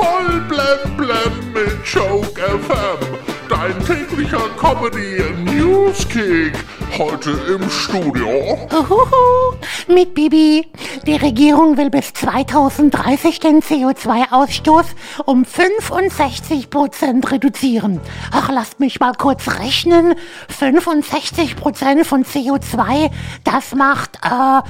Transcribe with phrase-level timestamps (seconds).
[0.00, 3.18] Voll blem blem mit Joke FM.
[3.50, 6.54] Dein täglicher Comedy Newskick.
[6.96, 8.66] Heute im Studio.
[8.72, 9.56] Uhuhu,
[9.88, 10.66] mit Bibi.
[11.06, 14.86] Die Regierung will bis 2030 den CO2-Ausstoß
[15.26, 18.00] um 65 Prozent reduzieren.
[18.32, 20.14] Ach, lasst mich mal kurz rechnen.
[20.48, 23.10] 65 Prozent von CO2,
[23.44, 24.62] das macht äh,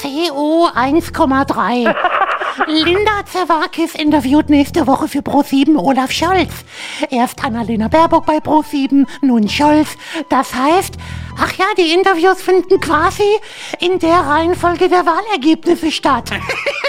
[0.00, 1.92] CO 1,3.
[2.66, 6.52] Linda Zerwakis interviewt nächste Woche für Pro7 Olaf Scholz.
[7.10, 9.88] Erst Annalena Baerbock bei Pro7, nun Scholz.
[10.28, 10.94] Das heißt,
[11.38, 13.24] ach ja, die Interviews finden quasi
[13.80, 16.30] in der Reihenfolge der Wahlergebnisse statt.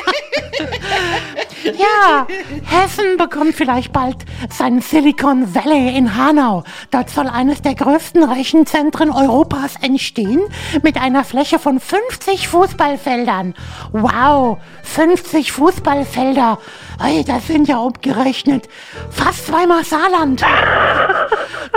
[1.75, 2.27] Ja,
[2.63, 4.17] Hessen bekommt vielleicht bald
[4.49, 6.63] sein Silicon Valley in Hanau.
[6.91, 10.41] Dort soll eines der größten Rechenzentren Europas entstehen
[10.83, 13.53] mit einer Fläche von 50 Fußballfeldern.
[13.91, 16.59] Wow, 50 Fußballfelder.
[17.03, 18.67] Ey, das sind ja umgerechnet
[19.09, 20.43] fast zweimal Saarland.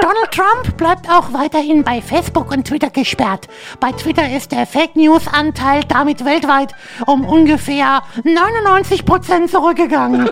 [0.01, 3.49] Donald Trump bleibt auch weiterhin bei Facebook und Twitter gesperrt.
[3.81, 6.73] Bei Twitter ist der Fake News Anteil damit weltweit
[7.07, 9.51] um ungefähr 99 Prozent
[9.81, 10.31] zurückgegangen.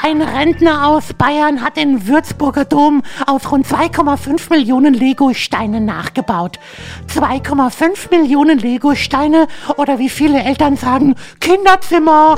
[0.00, 6.58] Ein Rentner aus Bayern hat den Würzburger Dom aus rund 2,5 Millionen Lego-Steinen nachgebaut.
[7.08, 12.36] 2,5 Millionen Lego-Steine oder wie viele Eltern sagen, Kinderzimmer.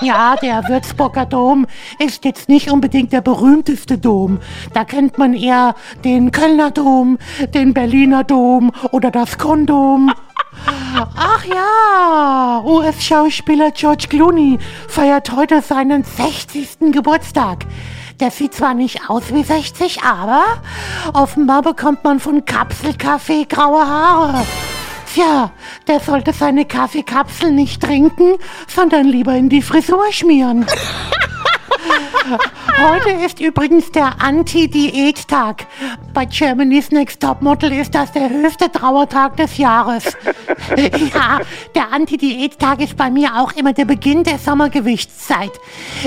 [0.00, 1.66] Ja, der Würzburger Dom
[1.98, 4.38] ist jetzt nicht unbedingt der berühmteste Dom.
[4.72, 7.18] Da kennt man eher den Kölner Dom,
[7.52, 10.12] den Berliner Dom oder das Kondom.
[11.44, 16.92] Ach ja, US-Schauspieler George Clooney feiert heute seinen 60.
[16.92, 17.66] Geburtstag.
[18.20, 20.44] Der sieht zwar nicht aus wie 60, aber
[21.12, 24.46] offenbar bekommt man von Kapselkaffee graue Haare.
[25.12, 25.50] Tja,
[25.86, 30.66] der sollte seine Kaffeekapsel nicht trinken, sondern lieber in die Frisur schmieren.
[32.76, 35.66] Heute ist übrigens der Anti-Diät-Tag.
[36.12, 40.04] Bei Germany's Next Topmodel ist das der höchste Trauertag des Jahres.
[41.14, 41.40] Ja,
[41.74, 45.52] der Anti-Diät-Tag ist bei mir auch immer der Beginn der Sommergewichtszeit.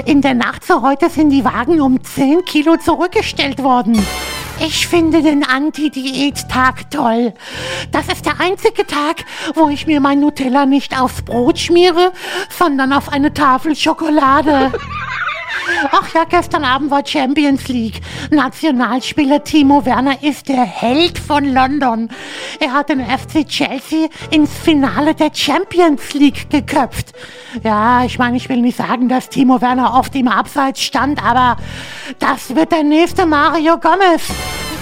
[0.06, 4.06] In der Nacht zu heute sind die Wagen um 10 Kilo zurückgestellt worden.
[4.60, 7.34] Ich finde den Anti-Diät-Tag toll.
[7.92, 9.24] Das ist der einzige Tag,
[9.54, 12.12] wo ich mir mein Nutella nicht aufs Brot schmiere,
[12.50, 14.72] sondern auf eine Tafel Schokolade.
[15.92, 18.02] Ach ja, gestern Abend war Champions League.
[18.32, 22.10] Nationalspieler Timo Werner ist der Held von London.
[22.60, 27.14] Er hat den FC Chelsea ins Finale der Champions League geköpft.
[27.64, 31.58] Ja, ich meine, ich will nicht sagen, dass Timo Werner oft im Abseits stand, aber
[32.20, 34.24] das wird der nächste Mario Gomez.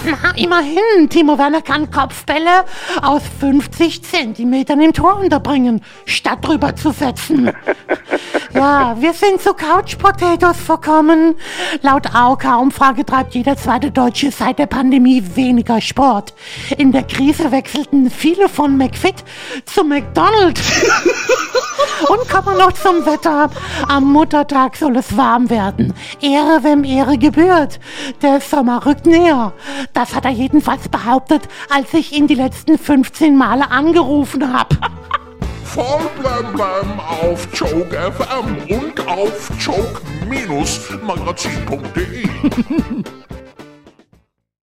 [0.04, 2.64] Na, immerhin, Timo Werner kann Kopfbälle
[3.02, 7.50] aus 50 Zentimetern im Tor unterbringen, statt drüber zu setzen.
[8.54, 11.34] Ja, wir sind zu Couch Potatoes verkommen.
[11.82, 16.32] Laut AOK-Umfrage treibt jeder zweite Deutsche seit der Pandemie weniger Sport.
[16.78, 19.24] In der Krise wechselten viele von McFit
[19.66, 20.62] zu McDonald's.
[22.08, 23.50] Und kommen wir noch zum Wetter.
[23.88, 25.94] Am Muttertag soll es warm werden.
[26.20, 27.80] Ehre, wem Ehre gebührt.
[28.22, 29.52] Der Sommer rückt näher.
[29.92, 34.76] Das hat er jedenfalls behauptet, als ich ihn die letzten 15 Male angerufen habe.
[35.64, 42.28] Voll blem blem auf Joke FM und auf joke-magazin.de.